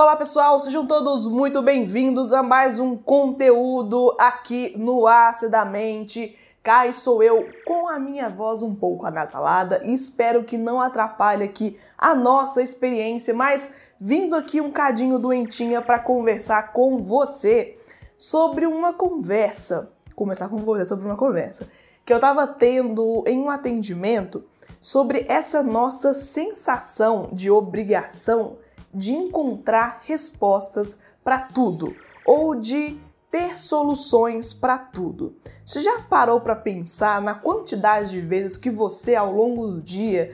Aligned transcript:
Olá 0.00 0.14
pessoal, 0.14 0.60
sejam 0.60 0.86
todos 0.86 1.26
muito 1.26 1.60
bem-vindos 1.60 2.32
a 2.32 2.40
mais 2.40 2.78
um 2.78 2.96
conteúdo 2.96 4.14
aqui 4.16 4.72
no 4.78 5.08
Acidamente. 5.08 6.38
Cá 6.62 6.90
sou 6.92 7.20
eu 7.20 7.48
com 7.66 7.88
a 7.88 7.98
minha 7.98 8.30
voz 8.30 8.62
um 8.62 8.76
pouco 8.76 9.06
anasalada 9.06 9.80
e 9.84 9.92
espero 9.92 10.44
que 10.44 10.56
não 10.56 10.80
atrapalhe 10.80 11.42
aqui 11.42 11.76
a 11.98 12.14
nossa 12.14 12.62
experiência, 12.62 13.34
mas 13.34 13.72
vindo 13.98 14.36
aqui 14.36 14.60
um 14.60 14.70
cadinho 14.70 15.18
doentinha 15.18 15.82
para 15.82 15.98
conversar 15.98 16.72
com 16.72 17.02
você 17.02 17.76
sobre 18.16 18.66
uma 18.66 18.92
conversa. 18.92 19.90
Começar 20.14 20.48
com 20.48 20.58
você 20.58 20.84
sobre 20.84 21.06
uma 21.06 21.16
conversa 21.16 21.68
que 22.06 22.12
eu 22.12 22.18
estava 22.18 22.46
tendo 22.46 23.24
em 23.26 23.36
um 23.36 23.50
atendimento 23.50 24.44
sobre 24.80 25.26
essa 25.28 25.60
nossa 25.60 26.14
sensação 26.14 27.30
de 27.32 27.50
obrigação 27.50 28.58
de 28.92 29.14
encontrar 29.14 30.00
respostas 30.04 31.00
para 31.22 31.40
tudo 31.40 31.94
ou 32.24 32.54
de 32.54 32.98
ter 33.30 33.58
soluções 33.58 34.52
para 34.52 34.78
tudo. 34.78 35.36
Você 35.64 35.80
já 35.82 36.00
parou 36.02 36.40
para 36.40 36.56
pensar 36.56 37.20
na 37.20 37.34
quantidade 37.34 38.10
de 38.10 38.20
vezes 38.20 38.56
que 38.56 38.70
você 38.70 39.14
ao 39.14 39.30
longo 39.30 39.66
do 39.66 39.80
dia 39.80 40.30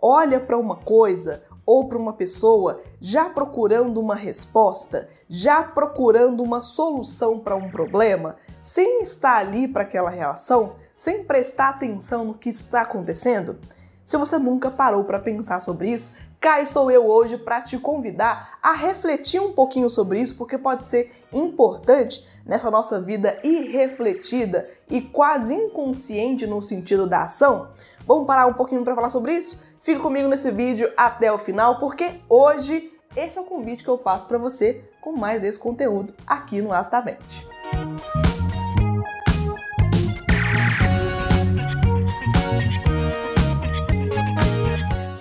olha 0.00 0.40
para 0.40 0.56
uma 0.56 0.76
coisa 0.76 1.44
ou 1.66 1.86
para 1.86 1.98
uma 1.98 2.14
pessoa 2.14 2.80
já 2.98 3.28
procurando 3.28 4.00
uma 4.00 4.14
resposta, 4.14 5.06
já 5.28 5.62
procurando 5.62 6.42
uma 6.42 6.60
solução 6.60 7.38
para 7.38 7.56
um 7.56 7.70
problema, 7.70 8.36
sem 8.58 9.02
estar 9.02 9.36
ali 9.36 9.68
para 9.68 9.82
aquela 9.82 10.08
relação, 10.08 10.76
sem 10.94 11.24
prestar 11.24 11.68
atenção 11.68 12.24
no 12.24 12.32
que 12.32 12.48
está 12.48 12.80
acontecendo? 12.80 13.58
Se 14.02 14.16
você 14.16 14.38
nunca 14.38 14.70
parou 14.70 15.04
para 15.04 15.20
pensar 15.20 15.60
sobre 15.60 15.90
isso, 15.90 16.14
cá 16.40 16.64
sou 16.64 16.90
eu 16.90 17.06
hoje 17.06 17.36
para 17.36 17.60
te 17.60 17.78
convidar 17.78 18.58
a 18.62 18.72
refletir 18.72 19.40
um 19.40 19.52
pouquinho 19.52 19.90
sobre 19.90 20.20
isso, 20.20 20.36
porque 20.36 20.56
pode 20.56 20.86
ser 20.86 21.10
importante 21.32 22.26
nessa 22.44 22.70
nossa 22.70 23.00
vida 23.00 23.38
irrefletida 23.42 24.68
e 24.88 25.00
quase 25.00 25.54
inconsciente 25.54 26.46
no 26.46 26.62
sentido 26.62 27.06
da 27.06 27.22
ação. 27.22 27.68
Vamos 28.06 28.26
parar 28.26 28.46
um 28.46 28.54
pouquinho 28.54 28.84
para 28.84 28.94
falar 28.94 29.10
sobre 29.10 29.32
isso? 29.34 29.58
Fica 29.82 30.00
comigo 30.00 30.28
nesse 30.28 30.50
vídeo 30.50 30.92
até 30.96 31.32
o 31.32 31.38
final, 31.38 31.78
porque 31.78 32.20
hoje 32.28 32.92
esse 33.16 33.38
é 33.38 33.40
o 33.40 33.44
convite 33.44 33.82
que 33.82 33.90
eu 33.90 33.98
faço 33.98 34.26
para 34.26 34.38
você 34.38 34.84
com 35.00 35.12
mais 35.12 35.42
esse 35.42 35.58
conteúdo 35.58 36.14
aqui 36.26 36.60
no 36.60 36.72
Astamente. 36.72 37.46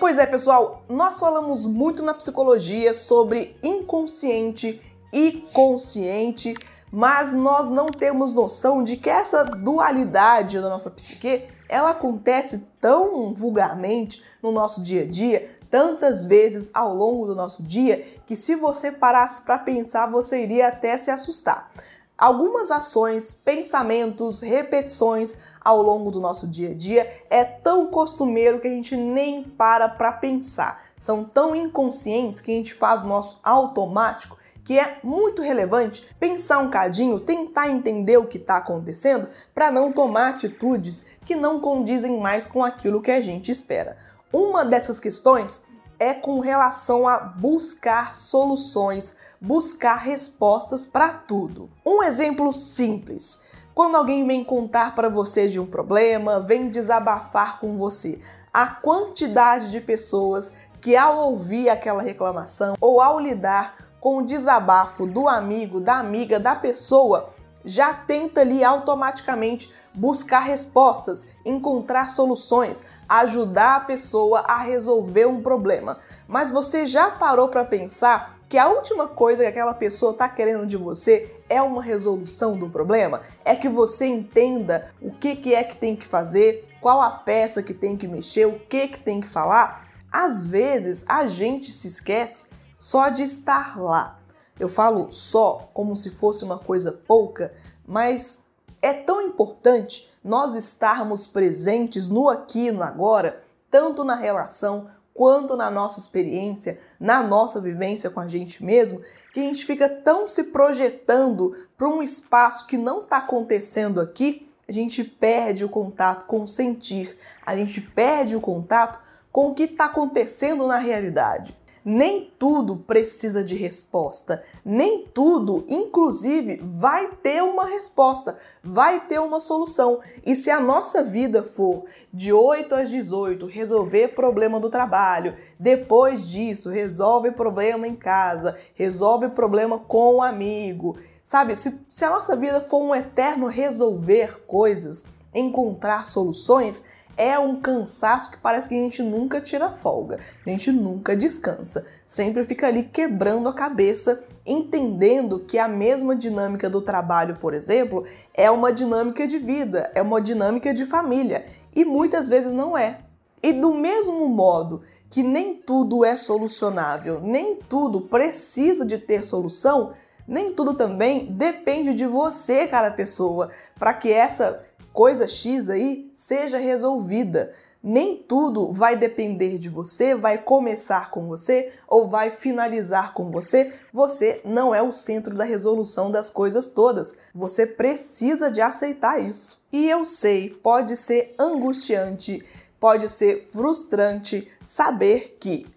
Pois 0.07 0.19
é, 0.19 0.25
pessoal, 0.25 0.83
nós 0.87 1.19
falamos 1.19 1.65
muito 1.65 2.01
na 2.01 2.13
psicologia 2.13 2.93
sobre 2.93 3.57
inconsciente 3.61 4.81
e 5.11 5.45
consciente, 5.51 6.55
mas 6.89 7.33
nós 7.33 7.67
não 7.67 7.87
temos 7.87 8.31
noção 8.31 8.81
de 8.81 8.95
que 8.95 9.09
essa 9.09 9.43
dualidade 9.43 10.61
da 10.61 10.69
nossa 10.69 10.89
psique, 10.89 11.49
ela 11.67 11.89
acontece 11.89 12.69
tão 12.79 13.33
vulgarmente 13.33 14.23
no 14.41 14.49
nosso 14.49 14.81
dia 14.81 15.03
a 15.03 15.05
dia, 15.05 15.49
tantas 15.69 16.23
vezes 16.23 16.71
ao 16.73 16.95
longo 16.95 17.27
do 17.27 17.35
nosso 17.35 17.61
dia, 17.61 18.01
que 18.25 18.37
se 18.37 18.55
você 18.55 18.93
parasse 18.93 19.41
para 19.41 19.59
pensar, 19.59 20.09
você 20.09 20.41
iria 20.41 20.69
até 20.69 20.95
se 20.95 21.11
assustar. 21.11 21.69
Algumas 22.17 22.71
ações, 22.71 23.33
pensamentos, 23.33 24.39
repetições 24.39 25.37
ao 25.67 25.81
longo 25.81 26.09
do 26.09 26.21
nosso 26.21 26.47
dia 26.47 26.69
a 26.69 26.73
dia 26.73 27.25
é 27.29 27.43
tão 27.43 27.87
costumeiro 27.87 28.61
que 28.61 28.69
a 28.69 28.71
gente 28.71 28.95
nem 28.95 29.43
para 29.43 29.89
para 29.89 30.13
pensar. 30.13 30.81
São 30.95 31.25
tão 31.25 31.53
inconscientes 31.53 32.39
que 32.39 32.49
a 32.49 32.55
gente 32.55 32.73
faz 32.73 33.03
o 33.03 33.07
nosso 33.07 33.41
automático 33.43 34.37
que 34.63 34.79
é 34.79 34.97
muito 35.03 35.41
relevante 35.41 36.07
pensar 36.17 36.59
um 36.59 36.69
cadinho, 36.69 37.19
tentar 37.19 37.67
entender 37.67 38.15
o 38.15 38.25
que 38.25 38.37
está 38.37 38.57
acontecendo 38.57 39.27
para 39.53 39.69
não 39.69 39.91
tomar 39.91 40.29
atitudes 40.29 41.05
que 41.25 41.35
não 41.35 41.59
condizem 41.59 42.17
mais 42.21 42.47
com 42.47 42.63
aquilo 42.63 43.01
que 43.01 43.11
a 43.11 43.19
gente 43.19 43.51
espera. 43.51 43.97
Uma 44.31 44.63
dessas 44.63 45.01
questões 45.01 45.65
é 45.99 46.13
com 46.13 46.39
relação 46.39 47.05
a 47.05 47.17
buscar 47.17 48.15
soluções, 48.15 49.17
buscar 49.41 49.95
respostas 49.95 50.85
para 50.85 51.09
tudo. 51.09 51.69
Um 51.85 52.03
exemplo 52.03 52.53
simples. 52.53 53.41
Quando 53.77 53.95
alguém 53.95 54.25
vem 54.25 54.43
contar 54.43 54.95
para 54.95 55.07
você 55.07 55.47
de 55.47 55.59
um 55.59 55.65
problema, 55.67 56.39
vem 56.39 56.67
desabafar 56.67 57.59
com 57.59 57.77
você, 57.77 58.19
a 58.51 58.65
quantidade 58.65 59.69
de 59.69 59.79
pessoas 59.79 60.55
que 60.81 60.95
ao 60.95 61.15
ouvir 61.15 61.69
aquela 61.69 62.01
reclamação 62.01 62.75
ou 62.81 62.99
ao 62.99 63.19
lidar 63.19 63.75
com 63.99 64.17
o 64.17 64.25
desabafo 64.25 65.05
do 65.05 65.27
amigo, 65.27 65.79
da 65.79 65.99
amiga, 65.99 66.39
da 66.39 66.55
pessoa, 66.55 67.29
já 67.63 67.93
tenta 67.93 68.41
ali 68.41 68.63
automaticamente 68.63 69.71
buscar 69.93 70.39
respostas, 70.39 71.33
encontrar 71.45 72.09
soluções, 72.09 72.83
ajudar 73.07 73.75
a 73.75 73.81
pessoa 73.81 74.39
a 74.47 74.57
resolver 74.57 75.27
um 75.27 75.43
problema. 75.43 75.99
Mas 76.27 76.49
você 76.49 76.83
já 76.83 77.11
parou 77.11 77.49
para 77.49 77.63
pensar 77.63 78.39
que 78.49 78.57
a 78.57 78.69
última 78.69 79.07
coisa 79.07 79.43
que 79.43 79.49
aquela 79.49 79.75
pessoa 79.75 80.13
está 80.13 80.27
querendo 80.27 80.65
de 80.65 80.77
você 80.77 81.36
é 81.49 81.61
uma 81.61 81.81
resolução 81.81 82.57
do 82.57 82.69
problema? 82.69 83.21
É 83.43 83.55
que 83.55 83.69
você 83.69 84.05
entenda 84.05 84.91
o 85.01 85.11
que, 85.11 85.35
que 85.35 85.53
é 85.53 85.63
que 85.63 85.77
tem 85.77 85.95
que 85.95 86.05
fazer, 86.05 86.67
qual 86.81 87.01
a 87.01 87.11
peça 87.11 87.63
que 87.63 87.73
tem 87.73 87.97
que 87.97 88.07
mexer, 88.07 88.45
o 88.45 88.59
que, 88.59 88.87
que 88.87 88.99
tem 88.99 89.19
que 89.21 89.27
falar? 89.27 89.87
Às 90.11 90.47
vezes 90.47 91.05
a 91.07 91.25
gente 91.27 91.71
se 91.71 91.87
esquece 91.87 92.47
só 92.77 93.09
de 93.09 93.23
estar 93.23 93.79
lá. 93.79 94.19
Eu 94.59 94.69
falo 94.69 95.11
só 95.11 95.69
como 95.73 95.95
se 95.95 96.11
fosse 96.11 96.43
uma 96.43 96.57
coisa 96.57 96.91
pouca, 97.07 97.53
mas 97.85 98.45
é 98.81 98.93
tão 98.93 99.21
importante 99.21 100.09
nós 100.23 100.55
estarmos 100.55 101.27
presentes 101.27 102.09
no 102.09 102.27
aqui 102.29 102.67
e 102.67 102.71
no 102.71 102.83
agora, 102.83 103.41
tanto 103.69 104.03
na 104.03 104.15
relação 104.15 104.89
quanto 105.17 105.57
na 105.57 105.71
nossa 105.71 105.99
experiência, 105.99 106.79
na 106.99 107.23
nossa 107.23 107.59
vivência 107.59 108.11
com 108.11 108.19
a 108.19 108.27
gente 108.27 108.63
mesmo, 108.63 109.01
que 109.33 109.39
a 109.39 109.43
gente 109.43 109.65
fica 109.65 109.89
tão 109.89 110.27
se 110.27 110.45
projetando 110.45 111.57
para 111.75 111.89
um 111.89 112.03
espaço 112.03 112.67
que 112.67 112.77
não 112.77 113.01
está 113.01 113.17
acontecendo 113.17 113.99
aqui, 113.99 114.47
a 114.69 114.71
gente 114.71 115.03
perde 115.03 115.65
o 115.65 115.69
contato 115.69 116.25
com 116.25 116.43
o 116.43 116.47
sentir, 116.47 117.17
a 117.43 117.55
gente 117.55 117.81
perde 117.81 118.35
o 118.35 118.41
contato 118.41 118.99
com 119.31 119.49
o 119.49 119.55
que 119.55 119.63
está 119.63 119.85
acontecendo 119.85 120.67
na 120.67 120.77
realidade 120.77 121.57
nem 121.89 122.29
tudo 122.37 122.75
precisa 122.75 123.41
de 123.41 123.55
resposta, 123.55 124.43
nem 124.65 125.07
tudo, 125.13 125.63
inclusive, 125.69 126.61
vai 126.61 127.11
ter 127.23 127.41
uma 127.41 127.65
resposta, 127.65 128.37
vai 128.61 129.07
ter 129.07 129.21
uma 129.21 129.39
solução. 129.39 130.01
E 130.25 130.35
se 130.35 130.51
a 130.51 130.59
nossa 130.59 131.01
vida 131.01 131.41
for 131.41 131.85
de 132.11 132.33
8 132.33 132.75
às 132.75 132.89
18, 132.89 133.45
resolver 133.45 134.09
problema 134.09 134.59
do 134.59 134.69
trabalho, 134.69 135.37
depois 135.57 136.29
disso, 136.29 136.69
resolve 136.69 137.31
problema 137.31 137.87
em 137.87 137.95
casa, 137.95 138.57
resolve 138.75 139.29
problema 139.29 139.79
com 139.79 140.15
o 140.15 140.17
um 140.17 140.21
amigo, 140.21 140.97
sabe? 141.23 141.55
Se, 141.55 141.85
se 141.87 142.03
a 142.03 142.09
nossa 142.09 142.35
vida 142.35 142.59
for 142.59 142.83
um 142.83 142.93
eterno 142.93 143.47
resolver 143.47 144.41
coisas, 144.45 145.05
encontrar 145.33 146.05
soluções, 146.05 146.83
é 147.17 147.37
um 147.39 147.55
cansaço 147.55 148.31
que 148.31 148.37
parece 148.37 148.69
que 148.69 148.75
a 148.75 148.77
gente 148.77 149.01
nunca 149.01 149.41
tira 149.41 149.71
folga, 149.71 150.19
a 150.45 150.49
gente 150.49 150.71
nunca 150.71 151.15
descansa, 151.15 151.85
sempre 152.05 152.43
fica 152.43 152.67
ali 152.67 152.83
quebrando 152.83 153.49
a 153.49 153.53
cabeça, 153.53 154.23
entendendo 154.45 155.39
que 155.39 155.57
a 155.57 155.67
mesma 155.67 156.15
dinâmica 156.15 156.69
do 156.69 156.81
trabalho, 156.81 157.35
por 157.37 157.53
exemplo, 157.53 158.05
é 158.33 158.49
uma 158.51 158.71
dinâmica 158.71 159.25
de 159.25 159.39
vida, 159.39 159.91
é 159.95 160.01
uma 160.01 160.21
dinâmica 160.21 160.73
de 160.73 160.85
família 160.85 161.43
e 161.75 161.83
muitas 161.83 162.29
vezes 162.29 162.53
não 162.53 162.77
é. 162.77 162.99
E 163.41 163.51
do 163.51 163.73
mesmo 163.73 164.27
modo 164.29 164.83
que 165.09 165.23
nem 165.23 165.55
tudo 165.55 166.05
é 166.05 166.15
solucionável, 166.15 167.19
nem 167.21 167.55
tudo 167.55 168.01
precisa 168.01 168.85
de 168.85 168.97
ter 168.97 169.23
solução, 169.23 169.91
nem 170.27 170.51
tudo 170.51 170.73
também 170.73 171.31
depende 171.31 171.93
de 171.93 172.05
você, 172.05 172.67
cara 172.67 172.91
pessoa, 172.91 173.49
para 173.79 173.93
que 173.93 174.11
essa 174.11 174.61
coisa 174.97 175.27
X 175.27 175.69
aí 175.69 176.09
seja 176.11 176.57
resolvida. 176.57 177.53
Nem 177.83 178.17
tudo 178.17 178.71
vai 178.71 178.97
depender 178.97 179.59
de 179.59 179.69
você, 179.69 180.15
vai 180.15 180.39
começar 180.39 181.11
com 181.11 181.27
você 181.27 181.71
ou 181.87 182.09
vai 182.09 182.31
finalizar 182.31 183.13
com 183.13 183.29
você. 183.29 183.71
Você 183.93 184.41
não 184.43 184.73
é 184.73 184.81
o 184.81 184.91
centro 184.91 185.35
da 185.35 185.43
resolução 185.43 186.09
das 186.09 186.31
coisas 186.31 186.65
todas. 186.65 187.19
Você 187.35 187.67
precisa 187.67 188.49
de 188.49 188.59
aceitar 188.59 189.19
isso. 189.19 189.61
E 189.71 189.87
eu 189.87 190.03
sei, 190.03 190.49
pode 190.49 190.97
ser 190.97 191.35
angustiante, 191.37 192.43
pode 192.79 193.07
ser 193.07 193.47
frustrante 193.51 194.51
saber 194.63 195.37
que 195.39 195.67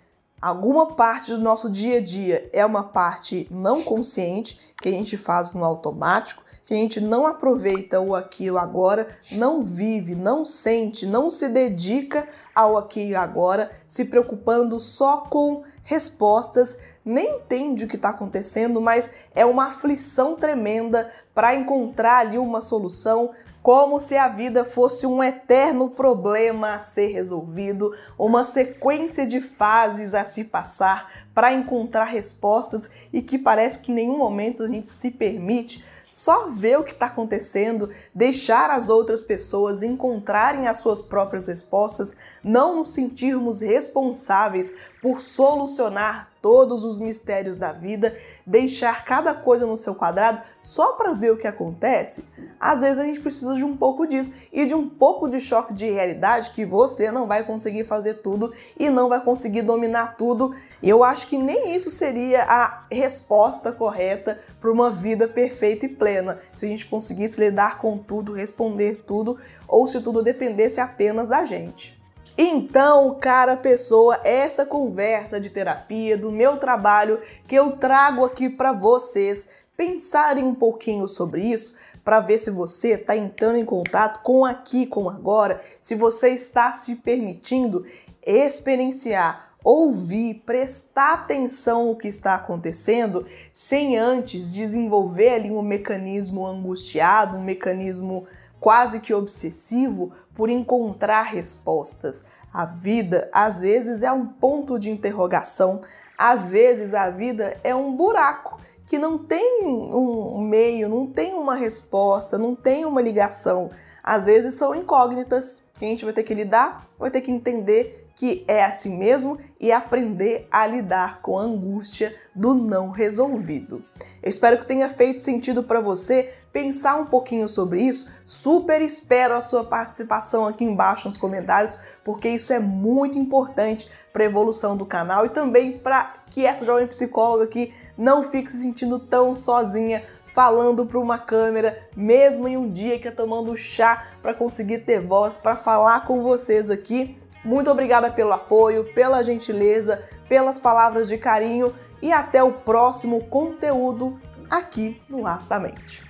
alguma 0.40 0.94
parte 0.94 1.32
do 1.32 1.42
nosso 1.42 1.68
dia 1.68 1.98
a 1.98 2.00
dia 2.00 2.48
é 2.54 2.64
uma 2.64 2.84
parte 2.84 3.46
não 3.50 3.82
consciente 3.82 4.58
que 4.80 4.88
a 4.88 4.92
gente 4.92 5.18
faz 5.18 5.52
no 5.52 5.62
automático 5.62 6.42
que 6.70 6.74
a 6.74 6.76
gente 6.76 7.00
não 7.00 7.26
aproveita 7.26 7.98
o 7.98 8.14
aqui 8.14 8.44
e 8.44 8.50
o 8.52 8.56
agora, 8.56 9.08
não 9.32 9.60
vive, 9.60 10.14
não 10.14 10.44
sente, 10.44 11.04
não 11.04 11.28
se 11.28 11.48
dedica 11.48 12.28
ao 12.54 12.78
aqui 12.78 13.08
e 13.08 13.14
agora, 13.16 13.72
se 13.88 14.04
preocupando 14.04 14.78
só 14.78 15.16
com 15.16 15.64
respostas, 15.82 16.78
nem 17.04 17.38
entende 17.38 17.84
o 17.84 17.88
que 17.88 17.96
está 17.96 18.10
acontecendo, 18.10 18.80
mas 18.80 19.10
é 19.34 19.44
uma 19.44 19.66
aflição 19.66 20.36
tremenda 20.36 21.10
para 21.34 21.56
encontrar 21.56 22.18
ali 22.18 22.38
uma 22.38 22.60
solução, 22.60 23.30
como 23.60 23.98
se 23.98 24.16
a 24.16 24.28
vida 24.28 24.64
fosse 24.64 25.08
um 25.08 25.20
eterno 25.20 25.90
problema 25.90 26.74
a 26.74 26.78
ser 26.78 27.08
resolvido, 27.08 27.92
uma 28.16 28.44
sequência 28.44 29.26
de 29.26 29.40
fases 29.40 30.14
a 30.14 30.24
se 30.24 30.44
passar 30.44 31.10
para 31.34 31.52
encontrar 31.52 32.04
respostas 32.04 32.92
e 33.12 33.20
que 33.20 33.36
parece 33.36 33.80
que 33.80 33.90
em 33.90 33.96
nenhum 33.96 34.18
momento 34.18 34.62
a 34.62 34.68
gente 34.68 34.88
se 34.88 35.10
permite 35.10 35.84
só 36.10 36.48
ver 36.48 36.78
o 36.78 36.84
que 36.84 36.92
está 36.92 37.06
acontecendo, 37.06 37.90
deixar 38.14 38.70
as 38.70 38.88
outras 38.88 39.22
pessoas 39.22 39.82
encontrarem 39.82 40.66
as 40.66 40.78
suas 40.78 41.00
próprias 41.00 41.46
respostas, 41.46 42.16
não 42.42 42.76
nos 42.76 42.92
sentirmos 42.92 43.60
responsáveis 43.60 44.74
por 45.00 45.20
solucionar 45.20 46.29
todos 46.40 46.84
os 46.84 47.00
mistérios 47.00 47.56
da 47.56 47.72
vida, 47.72 48.16
deixar 48.46 49.04
cada 49.04 49.34
coisa 49.34 49.66
no 49.66 49.76
seu 49.76 49.94
quadrado 49.94 50.40
só 50.62 50.92
para 50.92 51.12
ver 51.12 51.32
o 51.32 51.36
que 51.36 51.46
acontece, 51.46 52.24
às 52.58 52.80
vezes 52.80 52.98
a 52.98 53.04
gente 53.04 53.20
precisa 53.20 53.54
de 53.54 53.64
um 53.64 53.76
pouco 53.76 54.06
disso 54.06 54.34
e 54.52 54.66
de 54.66 54.74
um 54.74 54.88
pouco 54.88 55.28
de 55.28 55.40
choque 55.40 55.72
de 55.72 55.90
realidade 55.90 56.50
que 56.50 56.64
você 56.64 57.10
não 57.10 57.26
vai 57.26 57.44
conseguir 57.44 57.84
fazer 57.84 58.14
tudo 58.14 58.52
e 58.78 58.90
não 58.90 59.08
vai 59.08 59.22
conseguir 59.22 59.62
dominar 59.62 60.16
tudo. 60.16 60.54
Eu 60.82 61.02
acho 61.04 61.26
que 61.26 61.38
nem 61.38 61.74
isso 61.74 61.90
seria 61.90 62.42
a 62.42 62.84
resposta 62.90 63.72
correta 63.72 64.38
para 64.60 64.70
uma 64.70 64.90
vida 64.90 65.28
perfeita 65.28 65.86
e 65.86 65.88
plena. 65.88 66.38
Se 66.56 66.66
a 66.66 66.68
gente 66.68 66.86
conseguisse 66.86 67.40
lidar 67.40 67.78
com 67.78 67.96
tudo, 67.98 68.32
responder 68.32 69.04
tudo, 69.06 69.38
ou 69.66 69.86
se 69.86 70.00
tudo 70.02 70.22
dependesse 70.22 70.80
apenas 70.80 71.28
da 71.28 71.44
gente. 71.44 71.99
Então, 72.36 73.14
cara 73.20 73.56
pessoa, 73.56 74.20
essa 74.24 74.64
conversa 74.64 75.40
de 75.40 75.50
terapia 75.50 76.16
do 76.16 76.30
meu 76.30 76.56
trabalho 76.56 77.20
que 77.46 77.54
eu 77.54 77.72
trago 77.72 78.24
aqui 78.24 78.48
para 78.48 78.72
vocês 78.72 79.48
pensarem 79.76 80.44
um 80.44 80.54
pouquinho 80.54 81.08
sobre 81.08 81.42
isso, 81.42 81.78
para 82.04 82.20
ver 82.20 82.38
se 82.38 82.50
você 82.50 82.94
está 82.94 83.16
entrando 83.16 83.56
em 83.56 83.64
contato 83.64 84.22
com 84.22 84.44
aqui, 84.44 84.86
com 84.86 85.08
agora, 85.08 85.60
se 85.78 85.94
você 85.94 86.30
está 86.30 86.72
se 86.72 86.96
permitindo 86.96 87.84
experienciar, 88.22 89.49
ouvir, 89.64 90.42
prestar 90.46 91.14
atenção 91.14 91.86
no 91.86 91.96
que 91.96 92.08
está 92.08 92.34
acontecendo, 92.34 93.26
sem 93.52 93.98
antes 93.98 94.52
desenvolver 94.52 95.34
ali 95.34 95.50
um 95.50 95.62
mecanismo 95.62 96.46
angustiado, 96.46 97.36
um 97.38 97.44
mecanismo 97.44 98.26
quase 98.58 99.00
que 99.00 99.14
obsessivo 99.14 100.12
por 100.34 100.48
encontrar 100.48 101.22
respostas. 101.22 102.24
A 102.52 102.64
vida, 102.64 103.28
às 103.32 103.60
vezes, 103.60 104.02
é 104.02 104.10
um 104.10 104.26
ponto 104.26 104.78
de 104.78 104.90
interrogação, 104.90 105.82
às 106.22 106.50
vezes, 106.50 106.92
a 106.92 107.08
vida 107.08 107.56
é 107.64 107.74
um 107.74 107.96
buraco 107.96 108.60
que 108.86 108.98
não 108.98 109.16
tem 109.16 109.64
um 109.64 110.42
meio, 110.42 110.86
não 110.86 111.06
tem 111.06 111.32
uma 111.32 111.54
resposta, 111.54 112.36
não 112.36 112.54
tem 112.54 112.84
uma 112.84 113.00
ligação. 113.00 113.70
Às 114.02 114.26
vezes, 114.26 114.52
são 114.52 114.74
incógnitas 114.74 115.56
que 115.78 115.84
a 115.86 115.88
gente 115.88 116.04
vai 116.04 116.12
ter 116.12 116.22
que 116.22 116.34
lidar, 116.34 116.86
vai 116.98 117.10
ter 117.10 117.22
que 117.22 117.30
entender 117.30 118.09
que 118.14 118.44
é 118.46 118.64
assim 118.64 118.96
mesmo 118.96 119.38
e 119.58 119.72
aprender 119.72 120.46
a 120.50 120.66
lidar 120.66 121.20
com 121.22 121.38
a 121.38 121.42
angústia 121.42 122.14
do 122.34 122.54
não 122.54 122.90
resolvido. 122.90 123.84
Eu 124.22 124.28
espero 124.28 124.58
que 124.58 124.66
tenha 124.66 124.88
feito 124.88 125.20
sentido 125.20 125.62
para 125.62 125.80
você 125.80 126.32
pensar 126.52 126.96
um 126.96 127.06
pouquinho 127.06 127.48
sobre 127.48 127.80
isso. 127.80 128.10
Super 128.24 128.82
espero 128.82 129.34
a 129.34 129.40
sua 129.40 129.64
participação 129.64 130.46
aqui 130.46 130.64
embaixo 130.64 131.08
nos 131.08 131.16
comentários, 131.16 131.78
porque 132.04 132.28
isso 132.28 132.52
é 132.52 132.58
muito 132.58 133.18
importante 133.18 133.90
para 134.12 134.22
a 134.22 134.26
evolução 134.26 134.76
do 134.76 134.84
canal 134.84 135.24
e 135.26 135.30
também 135.30 135.78
para 135.78 136.14
que 136.30 136.44
essa 136.44 136.64
jovem 136.64 136.86
psicóloga 136.86 137.44
aqui 137.44 137.72
não 137.96 138.22
fique 138.22 138.50
se 138.50 138.62
sentindo 138.62 138.98
tão 138.98 139.34
sozinha 139.34 140.02
falando 140.32 140.86
para 140.86 140.98
uma 140.98 141.18
câmera, 141.18 141.76
mesmo 141.96 142.46
em 142.46 142.56
um 142.56 142.70
dia 142.70 142.98
que 142.98 143.08
é 143.08 143.10
tomando 143.10 143.56
chá 143.56 144.06
para 144.22 144.32
conseguir 144.32 144.80
ter 144.80 145.00
voz 145.00 145.36
para 145.36 145.56
falar 145.56 146.04
com 146.04 146.22
vocês 146.22 146.70
aqui 146.70 147.18
muito 147.44 147.70
obrigada 147.70 148.10
pelo 148.10 148.32
apoio, 148.32 148.92
pela 148.94 149.22
gentileza, 149.22 150.02
pelas 150.28 150.58
palavras 150.58 151.08
de 151.08 151.18
carinho 151.18 151.74
e 152.02 152.12
até 152.12 152.42
o 152.42 152.52
próximo 152.52 153.24
conteúdo 153.26 154.20
aqui 154.50 155.00
no 155.08 155.26
Astamente. 155.26 156.04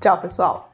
Tchau, 0.00 0.18
pessoal! 0.18 0.72